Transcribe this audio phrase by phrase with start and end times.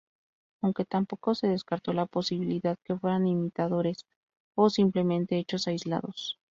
[0.63, 4.07] Aunque tampoco se descartó la posibilidad que fueran imitadores
[4.57, 6.39] o, simplemente, hechos aislados.